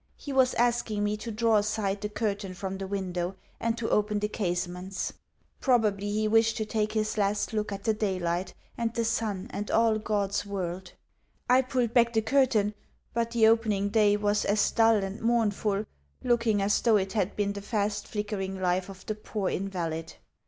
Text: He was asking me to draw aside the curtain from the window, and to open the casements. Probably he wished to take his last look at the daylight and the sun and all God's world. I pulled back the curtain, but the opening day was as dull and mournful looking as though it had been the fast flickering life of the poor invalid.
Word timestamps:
He 0.15 0.33
was 0.33 0.55
asking 0.55 1.03
me 1.03 1.15
to 1.17 1.29
draw 1.29 1.57
aside 1.57 2.01
the 2.01 2.09
curtain 2.09 2.55
from 2.55 2.79
the 2.79 2.87
window, 2.87 3.35
and 3.59 3.77
to 3.77 3.87
open 3.91 4.17
the 4.17 4.27
casements. 4.27 5.13
Probably 5.59 6.09
he 6.09 6.27
wished 6.27 6.57
to 6.57 6.65
take 6.65 6.93
his 6.93 7.19
last 7.19 7.53
look 7.53 7.71
at 7.71 7.83
the 7.83 7.93
daylight 7.93 8.55
and 8.75 8.91
the 8.95 9.05
sun 9.05 9.45
and 9.51 9.69
all 9.69 9.99
God's 9.99 10.43
world. 10.43 10.93
I 11.47 11.61
pulled 11.61 11.93
back 11.93 12.13
the 12.13 12.23
curtain, 12.23 12.73
but 13.13 13.29
the 13.29 13.45
opening 13.45 13.89
day 13.89 14.17
was 14.17 14.43
as 14.43 14.71
dull 14.71 14.95
and 15.03 15.21
mournful 15.21 15.85
looking 16.23 16.63
as 16.63 16.81
though 16.81 16.97
it 16.97 17.13
had 17.13 17.35
been 17.35 17.53
the 17.53 17.61
fast 17.61 18.07
flickering 18.07 18.59
life 18.59 18.89
of 18.89 19.05
the 19.05 19.13
poor 19.13 19.51
invalid. 19.51 20.15